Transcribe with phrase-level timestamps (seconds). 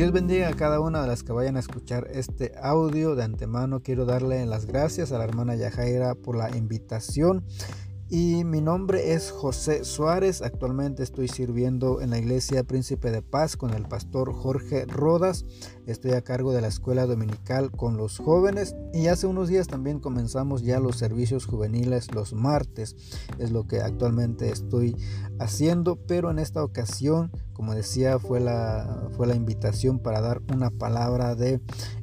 [0.00, 3.14] Dios bendiga a cada una de las que vayan a escuchar este audio.
[3.16, 7.44] De antemano quiero darle las gracias a la hermana Yajaira por la invitación
[8.10, 10.42] y mi nombre es José Suárez.
[10.42, 15.44] Actualmente estoy sirviendo en la iglesia Príncipe de Paz con el pastor Jorge Rodas.
[15.86, 20.00] Estoy a cargo de la escuela dominical con los jóvenes y hace unos días también
[20.00, 22.96] comenzamos ya los servicios juveniles los martes.
[23.38, 24.96] Es lo que actualmente estoy
[25.38, 30.70] haciendo, pero en esta ocasión, como decía, fue la, fue la invitación para dar una
[30.70, 31.60] palabra de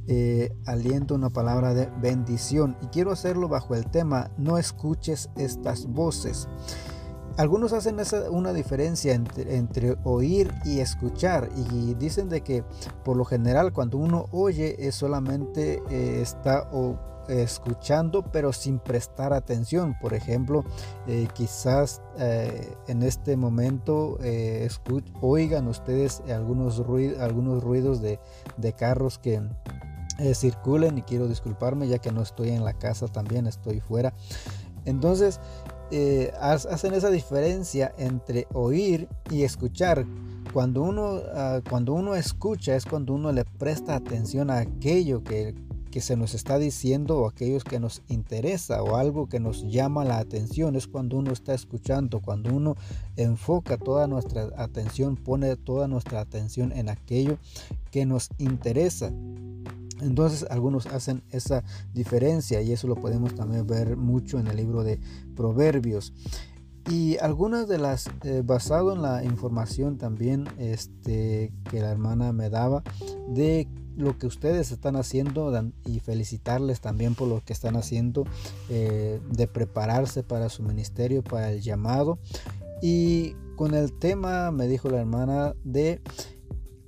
[0.09, 2.77] eh, aliento, una palabra de bendición.
[2.81, 6.47] Y quiero hacerlo bajo el tema, no escuches estas voces.
[7.35, 12.63] Algunos hacen esa, una diferencia entre, oír y escuchar y dicen de que
[13.03, 16.67] por lo general cuando uno oye es solamente eh, está
[17.27, 19.95] escuchando pero sin prestar atención.
[20.01, 20.63] Por ejemplo,
[21.05, 24.17] eh, quizás en este momento
[25.21, 26.81] oigan ustedes algunos,
[27.19, 28.19] algunos ruidos de
[28.75, 29.43] carros que
[30.19, 34.13] eh, circulen y quiero disculparme ya que no estoy en la casa también, estoy fuera.
[34.85, 35.39] Entonces,
[35.91, 40.05] eh, hacen esa diferencia entre oír y escuchar.
[40.53, 45.55] Cuando uno, ah, cuando uno escucha es cuando uno le presta atención a aquello que,
[45.91, 50.03] que se nos está diciendo o aquellos que nos interesa o algo que nos llama
[50.03, 50.75] la atención.
[50.75, 52.75] Es cuando uno está escuchando, cuando uno
[53.15, 57.37] enfoca toda nuestra atención, pone toda nuestra atención en aquello
[57.91, 59.11] que nos interesa.
[60.01, 64.83] Entonces algunos hacen esa diferencia y eso lo podemos también ver mucho en el libro
[64.83, 64.99] de
[65.35, 66.13] Proverbios.
[66.89, 72.49] Y algunas de las, eh, basado en la información también este, que la hermana me
[72.49, 72.81] daba
[73.27, 75.51] de lo que ustedes están haciendo
[75.85, 78.25] y felicitarles también por lo que están haciendo
[78.69, 82.19] eh, de prepararse para su ministerio, para el llamado.
[82.81, 85.99] Y con el tema, me dijo la hermana, de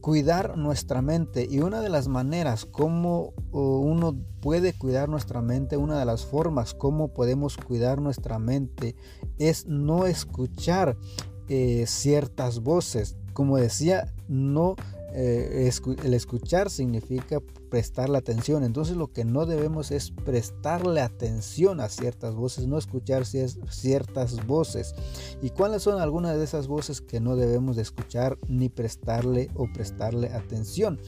[0.01, 5.99] cuidar nuestra mente y una de las maneras como uno puede cuidar nuestra mente, una
[5.99, 8.95] de las formas como podemos cuidar nuestra mente
[9.37, 10.97] es no escuchar
[11.47, 13.17] eh, ciertas voces.
[13.33, 14.75] Como decía, no
[15.13, 15.69] eh,
[16.03, 18.63] el escuchar significa prestarle atención.
[18.63, 24.95] Entonces lo que no debemos es prestarle atención a ciertas voces, no escuchar ciertas voces.
[25.41, 29.67] ¿Y cuáles son algunas de esas voces que no debemos de escuchar ni prestarle o
[29.73, 30.99] prestarle atención?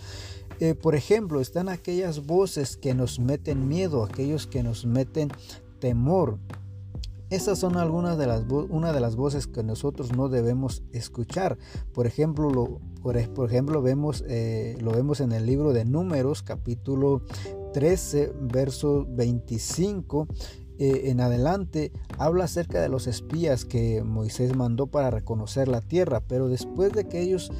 [0.59, 5.31] Eh, por ejemplo, están aquellas voces que nos meten miedo, aquellos que nos meten
[5.79, 6.37] temor.
[7.31, 11.57] Esas son algunas de las una de las voces que nosotros no debemos escuchar.
[11.93, 17.21] Por ejemplo, lo, por, ejemplo vemos, eh, lo vemos en el libro de Números, capítulo
[17.73, 20.27] 13, verso 25
[20.83, 26.21] eh, en adelante habla acerca de los espías que Moisés mandó para reconocer la tierra,
[26.27, 27.51] pero después de que ellos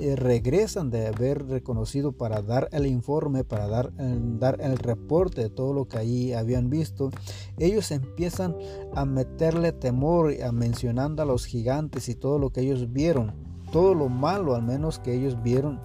[0.00, 3.92] eh, regresan de haber reconocido para dar el informe, para dar,
[4.38, 7.10] dar el reporte de todo lo que allí habían visto,
[7.58, 8.56] ellos empiezan
[8.94, 13.32] a meterle temor, a mencionando a los gigantes y todo lo que ellos vieron,
[13.72, 15.80] todo lo malo al menos que ellos vieron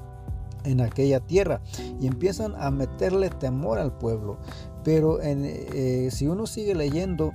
[0.64, 1.62] en aquella tierra
[2.00, 4.38] y empiezan a meterle temor al pueblo.
[4.84, 7.32] Pero eh, si uno sigue leyendo,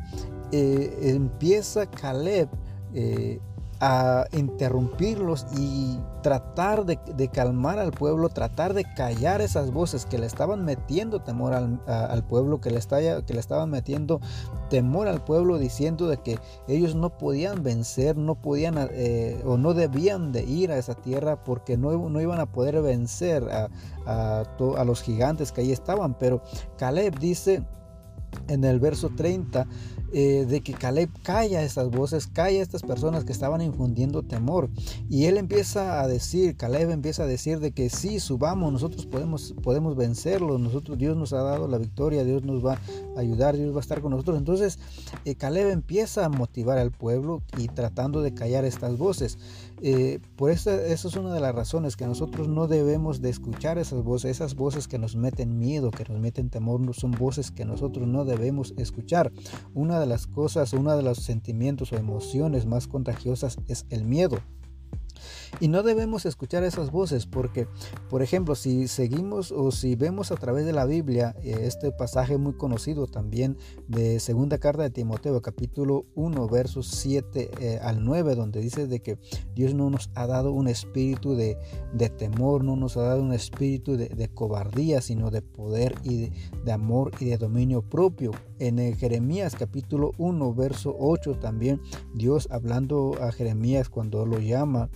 [0.52, 2.48] eh, empieza Caleb
[2.94, 3.40] eh,
[3.86, 10.24] a interrumpirlos y tratar de, calmar al pueblo, tratar de callar esas voces que le
[10.24, 12.80] estaban metiendo temor al, pueblo, que le,
[13.26, 14.22] que le estaban metiendo
[14.70, 18.78] temor al pueblo diciendo de que ellos no podían vencer, no podían
[19.44, 23.46] o no debían de ir a esa tierra porque no, no iban a poder vencer
[23.50, 23.68] a,
[24.06, 26.14] a los gigantes que ahí estaban.
[26.14, 26.40] Pero
[26.78, 27.62] Caleb dice
[28.48, 29.66] en el verso 30
[30.16, 34.70] eh, de que Caleb calla estas voces, calla estas personas que estaban infundiendo temor.
[35.10, 39.56] Y él empieza a decir, Caleb empieza a decir de que sí, subamos, nosotros podemos,
[39.60, 42.78] podemos vencerlo, nosotros, Dios nos ha dado la victoria, Dios nos va
[43.16, 44.38] a ayudar, Dios va a estar con nosotros.
[44.38, 44.78] Entonces
[45.24, 49.36] eh, Caleb empieza a motivar al pueblo y tratando de callar estas voces.
[49.82, 53.78] Eh, por eso, eso es una de las razones que nosotros no debemos de escuchar
[53.78, 57.50] esas voces, esas voces que nos meten miedo, que nos meten temor, no son voces
[57.50, 59.32] que nosotros no debemos escuchar.
[59.74, 64.38] Una de las cosas, uno de los sentimientos o emociones más contagiosas es el miedo.
[65.60, 67.68] Y no debemos escuchar esas voces porque,
[68.10, 72.38] por ejemplo, si seguimos o si vemos a través de la Biblia eh, este pasaje
[72.38, 73.56] muy conocido también
[73.88, 79.00] de segunda carta de Timoteo, capítulo 1, versos 7 eh, al 9, donde dice de
[79.00, 79.18] que
[79.54, 81.56] Dios no nos ha dado un espíritu de,
[82.18, 86.30] temor, no nos ha dado un espíritu de, cobardía, sino de poder y
[86.64, 88.32] de, amor y de dominio propio.
[88.58, 91.80] En Jeremías capítulo 1, verso 8 también
[92.14, 94.90] Dios hablando a Jeremías cuando lo llama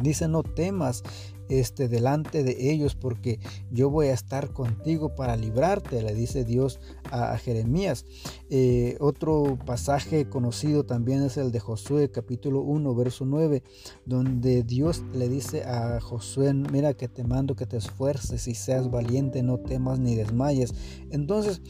[0.00, 1.02] Dice, no temas
[1.48, 3.38] este, delante de ellos porque
[3.70, 6.80] yo voy a estar contigo para librarte, le dice Dios
[7.10, 8.04] a, Jeremías.
[8.50, 13.62] Eh, otro pasaje conocido también es el de Josué capítulo 1 verso 9,
[14.04, 18.90] donde Dios le dice a Josué, mira que te mando que te esfuerces y seas
[18.90, 20.74] valiente, no temas ni desmayes.
[21.10, 21.62] Entonces,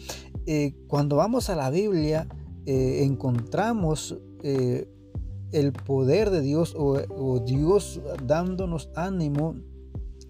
[0.46, 2.28] eh, cuando vamos a la Biblia,
[2.64, 4.18] eh, encontramos
[5.56, 9.56] el poder de Dios o, Dios dándonos ánimo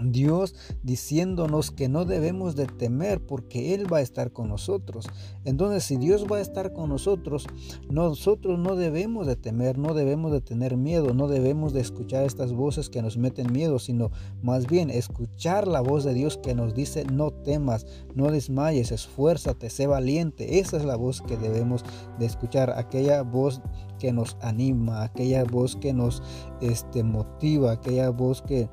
[0.00, 5.06] Dios diciéndonos que no debemos de temer porque Él va a estar con nosotros.
[5.44, 7.46] Entonces, si Dios va a estar con nosotros,
[7.88, 12.52] nosotros no debemos de temer, no debemos de tener miedo, no debemos de escuchar estas
[12.52, 14.10] voces que nos meten miedo, sino
[14.42, 19.70] más bien escuchar la voz de Dios que nos dice no temas, no desmayes, esfuérzate,
[19.70, 20.58] sé valiente.
[20.58, 21.84] Esa es la voz que debemos
[22.18, 23.60] de escuchar, aquella voz
[23.98, 26.22] que nos anima, aquella voz que nos
[26.60, 28.68] este, motiva, aquella voz que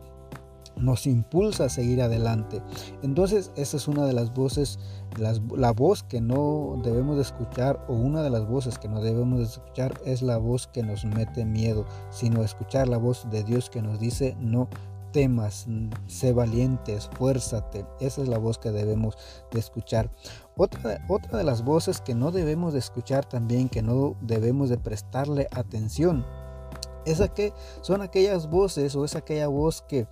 [0.77, 2.61] nos impulsa a seguir adelante.
[3.01, 4.79] Entonces esa es una de las voces,
[5.17, 9.39] la voz que no debemos de escuchar o una de las voces que no debemos
[9.39, 13.69] de escuchar es la voz que nos mete miedo, sino escuchar la voz de Dios
[13.69, 14.69] que nos dice no
[15.13, 15.67] temas,
[16.07, 17.85] sé valiente, esfuérzate.
[18.01, 19.15] Esa es la voz que debemos
[19.51, 20.11] de escuchar.
[20.57, 24.77] Otra, otra de las voces que no debemos de escuchar también, que no debemos de
[24.77, 26.25] prestarle atención,
[27.05, 30.07] es que son aquellas voces o es aquella voz que,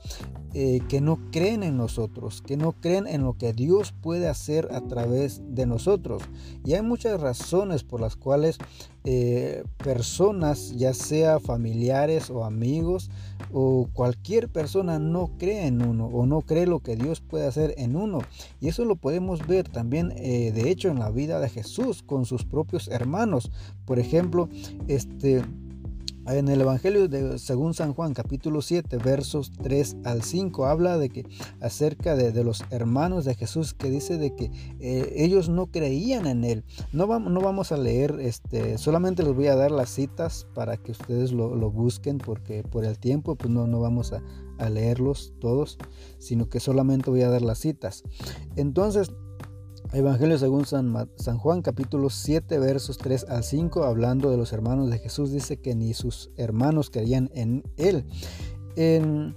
[0.54, 4.70] eh, que no creen en nosotros, que no creen en lo que Dios puede hacer
[4.72, 6.24] a través de nosotros.
[6.66, 8.58] Y hay muchas razones por las cuales
[9.04, 13.10] eh, personas, ya sea familiares o amigos
[13.52, 17.74] o cualquier persona no cree en uno o no cree lo que Dios puede hacer
[17.78, 18.20] en uno.
[18.60, 22.26] Y eso lo podemos ver también, eh, de hecho, en la vida de Jesús con
[22.26, 23.52] sus propios hermanos.
[23.86, 24.50] Por ejemplo,
[24.88, 25.44] este...
[26.28, 31.10] En el Evangelio de según San Juan capítulo 7 versos 3 al 5 habla de
[31.10, 31.26] que
[31.60, 36.44] acerca de, los hermanos de Jesús que dice de que eh, ellos no creían en
[36.44, 36.64] él.
[36.94, 41.32] No, vamos, a leer, este, solamente les voy a dar las citas para que ustedes
[41.32, 45.80] lo, busquen porque por el tiempo pues no, vamos a leerlos todos,
[46.20, 48.04] sino que solamente voy a dar las citas.
[48.56, 49.12] Entonces
[49.94, 55.00] Evangelio según San, Juan capítulo 7 versos 3 al 5 hablando de los hermanos de
[55.00, 58.06] Jesús dice que ni sus hermanos creían en él.
[58.78, 59.36] En,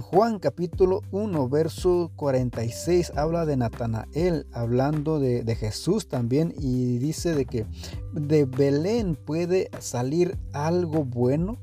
[0.00, 7.34] Juan capítulo 1 verso 46 habla de Natanael hablando de, de Jesús también y dice
[7.34, 7.66] de que
[8.14, 11.58] de Belén puede salir algo bueno.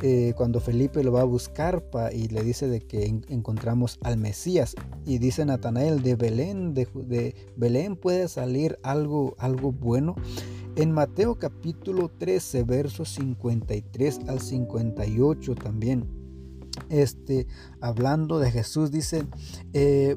[0.00, 4.76] Eh, cuando Felipe lo va a buscar y le dice de que encontramos al Mesías
[5.04, 10.14] y dice Natanael de Belén de, Belén puede salir algo algo bueno
[10.76, 16.06] en Mateo capítulo 13 versos 53 al 58 también
[16.90, 17.48] este
[17.80, 19.26] hablando de Jesús dice
[19.72, 20.16] eh,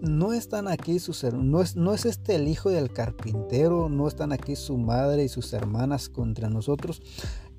[0.00, 4.32] no están aquí sus no es, no es este el hijo del carpintero, no están
[4.32, 7.02] aquí su madre y sus hermanas contra nosotros.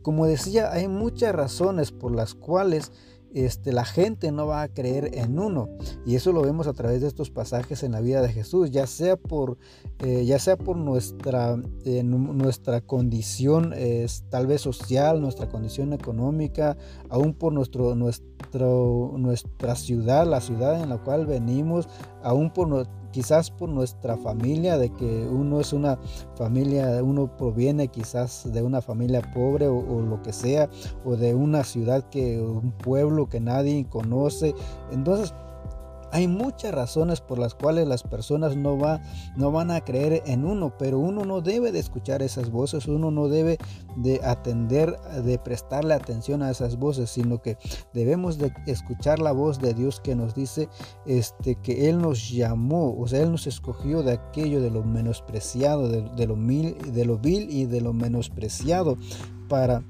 [0.01, 2.92] Como decía, hay muchas razones por las cuales
[3.33, 5.69] este, la gente no va a creer en uno.
[6.06, 8.88] Y eso lo vemos a través de estos pasajes en la vida de Jesús, ya
[8.88, 9.57] sea por,
[10.00, 13.74] eh, ya sea por nuestra, eh, nuestra condición
[14.30, 16.77] tal vez social, nuestra condición económica,
[17.09, 21.88] aún por nuestro, nuestro, nuestra ciudad, la ciudad en la cual venimos,
[22.24, 22.67] aún por
[23.12, 26.00] quizás por nuestra familia, de que uno es una
[26.36, 30.70] familia, uno proviene quizás de una familia pobre o, lo que sea,
[31.06, 34.53] o de una ciudad que, un pueblo que nadie conoce.
[34.91, 35.34] Entonces,
[36.12, 39.01] hay muchas razones por las cuales las personas no, va,
[39.36, 43.12] no van a creer en uno, pero uno no debe de escuchar esas voces, uno
[43.12, 43.58] no debe
[43.96, 47.58] de atender, de prestarle atención a esas voces, sino que
[47.94, 50.70] debemos de escuchar la voz de Dios que nos dice
[51.06, 55.89] este, que Él nos llamó, o sea, Él nos escogió de aquello, de lo menospreciado,
[55.89, 58.98] de, lo, mil, de lo vil y de lo menospreciado
[59.48, 59.84] para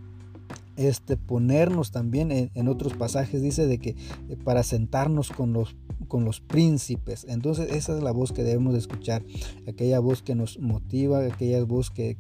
[0.75, 5.75] este, ponernos también en, otros pasajes dice de que eh, para sentarnos con los
[6.11, 7.25] con los príncipes.
[7.29, 9.23] Entonces esa es la voz que debemos de escuchar,
[9.65, 12.17] aquella voz que nos motiva, aquella voz que,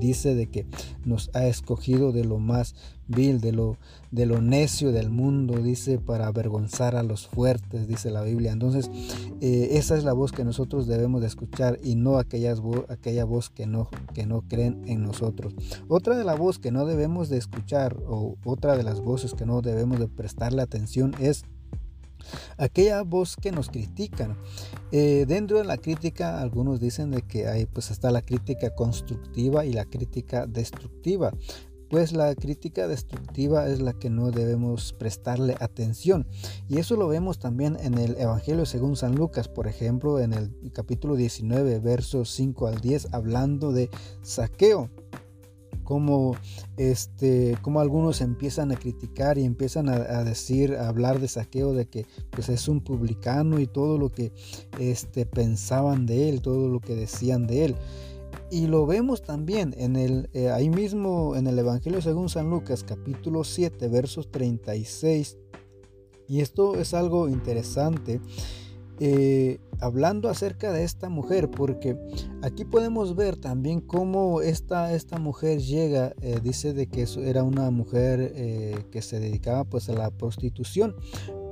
[0.00, 0.66] dice de que
[1.04, 2.74] nos ha escogido de lo más
[3.06, 3.76] vil, de lo,
[4.10, 8.50] de lo necio del mundo, dice, para avergonzar a los fuertes, dice la Biblia.
[8.50, 8.90] Entonces
[9.40, 13.48] eh, esa es la voz que nosotros debemos de escuchar y no aquellas aquella voz
[13.48, 15.54] que no, que no creen en nosotros.
[15.86, 17.73] Otra de la voz que no debemos de escuchar
[18.06, 21.44] o otra de las voces que no debemos de prestarle atención es
[22.56, 24.36] aquella voz que nos critican.
[24.92, 29.64] Eh, dentro de la crítica, algunos dicen de que hay, pues está la crítica constructiva
[29.64, 31.32] y la crítica destructiva.
[31.90, 36.26] pues la crítica destructiva es la que no debemos prestarle atención.
[36.68, 40.50] Y eso lo vemos también en el Evangelio según San Lucas, por ejemplo, en el
[40.72, 43.90] capítulo 19, versos 5 al 10, hablando de
[44.22, 44.90] saqueo
[45.84, 46.36] como
[46.76, 51.86] este como algunos empiezan a criticar y empiezan a, decir a hablar de saqueo de
[51.86, 54.32] que pues es un publicano y todo lo que
[54.78, 57.76] este pensaban de él todo lo que decían de él.
[58.50, 62.84] Y lo vemos también en el eh, ahí mismo en el evangelio según san lucas
[62.84, 65.38] capítulo 7 versos 36
[66.26, 68.20] y esto es algo interesante
[69.00, 71.98] eh, hablando acerca de esta mujer, porque
[72.42, 77.70] aquí podemos ver también cómo esta, esta mujer llega, eh, dice de que era una
[77.70, 80.94] mujer eh, que se dedicaba pues a la prostitución,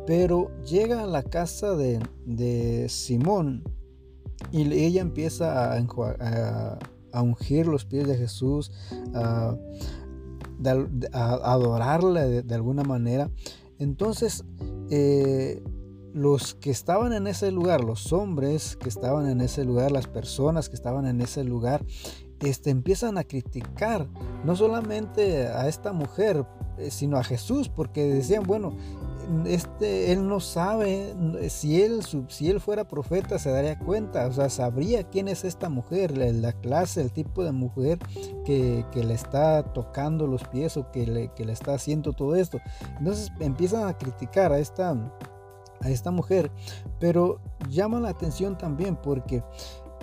[0.07, 3.65] pero llega a la casa de, de Simón
[4.53, 6.79] y ella empieza a,
[7.13, 8.73] a, ungir los pies de Jesús,
[9.15, 9.57] a,
[11.13, 13.31] adorarle de, alguna manera.
[13.79, 14.45] Entonces,
[16.12, 20.69] los que estaban en ese lugar, los hombres que estaban en ese lugar, las personas
[20.69, 21.85] que estaban en ese lugar,
[22.40, 24.09] este, empiezan a criticar
[24.45, 26.45] no solamente a esta mujer,
[26.78, 28.76] eh, sino a Jesús, porque decían, bueno,
[29.47, 31.14] este, él no sabe,
[31.49, 35.69] si él, si él fuera profeta se daría cuenta, o sea, sabría quién es esta
[35.69, 37.99] mujer, la, clase, el tipo de mujer
[38.45, 42.61] que, le está tocando los pies o que le, que le está haciendo todo esto.
[42.99, 44.95] Entonces empiezan a criticar a esta
[45.83, 46.51] a esta mujer,
[46.99, 49.43] pero llama la atención también porque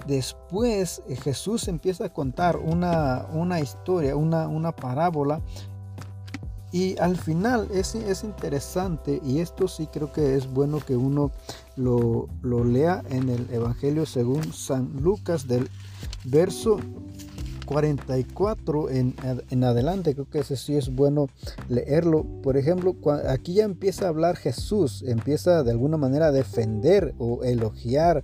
[0.08, 5.42] después eh, Jesús empieza a contar una, una historia, una, una parábola
[6.72, 11.32] y al final es, es, interesante y esto sí creo que es bueno que uno
[11.76, 15.68] lo, lo, lea en el Evangelio según San Lucas del
[16.26, 16.78] verso
[17.70, 19.14] 44 en,
[19.52, 21.28] en, adelante, creo que ese sí es bueno
[21.68, 22.26] leerlo.
[22.42, 22.96] Por ejemplo,
[23.28, 28.24] aquí ya empieza a hablar Jesús, empieza de alguna manera a defender o elogiar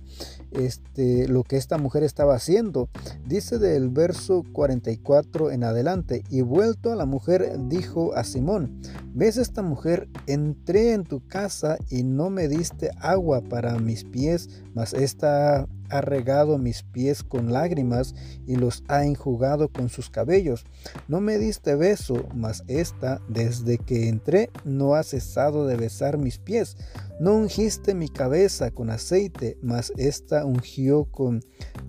[0.50, 2.88] este, lo que esta mujer estaba haciendo.
[3.24, 8.80] Dice del verso 44 en adelante, y vuelto a la mujer dijo a Simón,
[9.14, 10.08] ¿ves esta mujer?
[10.26, 16.00] Entré en tu casa y no me diste agua para mis pies, mas esta ha
[16.00, 18.14] regado mis pies con lágrimas
[18.46, 20.64] y los ha enjugado con sus cabellos.
[21.08, 26.38] No me diste beso, mas esta, desde que entré, no ha cesado de besar mis
[26.38, 26.76] pies.
[27.20, 31.40] No ungiste mi cabeza con aceite, mas esta ungió con...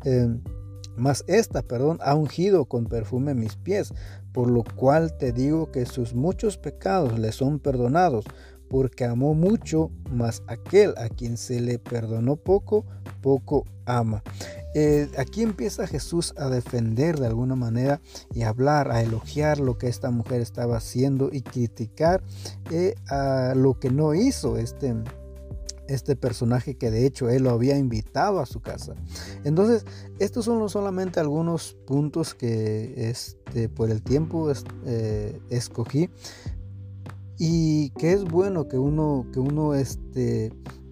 [0.05, 0.39] Eh,
[0.97, 3.93] mas esta, perdón, ha ungido con perfume mis pies,
[4.33, 8.25] por lo cual te digo que sus muchos pecados le son perdonados,
[8.69, 12.85] porque amó mucho, mas aquel a quien se le perdonó poco,
[13.21, 14.23] poco ama.
[14.75, 17.99] Eh, aquí empieza Jesús a defender de alguna manera
[18.33, 22.21] y a hablar, a elogiar lo que esta mujer estaba haciendo y criticar
[22.69, 24.93] eh, a lo que no hizo este,
[25.87, 28.93] este personaje que de hecho él lo había invitado a su casa.
[29.43, 29.85] Entonces,
[30.19, 34.51] estos son solamente algunos puntos que este, por el tiempo
[34.85, 36.09] eh, escogí
[37.37, 40.51] y que es bueno que uno, que uno este,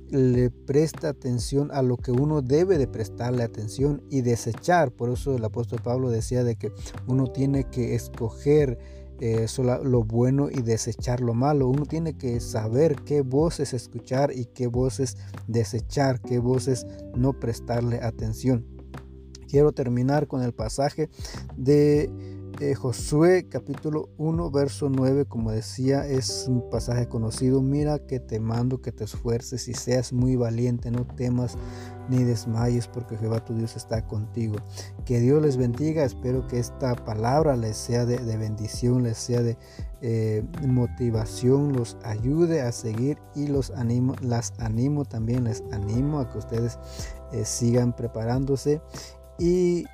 [0.10, 4.92] le presta atención a lo que uno debe de prestarle atención y desechar.
[4.92, 6.72] Por eso el apóstol Pablo decía de que
[7.08, 8.78] uno tiene que escoger
[9.20, 9.48] eh,
[9.84, 11.68] lo bueno y desechar lo malo.
[11.68, 16.86] Uno tiene que saber qué voces escuchar y qué voces desechar, qué voces
[17.16, 18.66] no prestarle atención.
[19.48, 21.10] Quiero terminar con el pasaje
[21.56, 22.10] de
[22.60, 27.62] eh, Josué capítulo 1 verso 9 como decía es un pasaje conocido.
[27.62, 31.58] Mira que te mando que te esfuerces y seas muy valiente no temas
[32.10, 34.56] ni desmayes porque Jehová tu Dios está contigo.
[35.06, 39.58] Que Dios les bendiga espero que esta palabra les sea de, bendición les sea de
[40.02, 46.30] eh, motivación los ayude a seguir y los animo las animo también les animo a
[46.30, 46.80] que ustedes
[47.34, 48.82] eh, sigan preparándose
[49.40, 49.86] y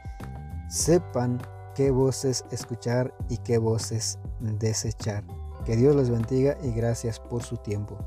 [0.70, 1.40] sepan
[1.76, 5.24] qué voces escuchar y qué voces desechar.
[5.66, 7.98] Que Dios los bendiga y gracias por su tiempo.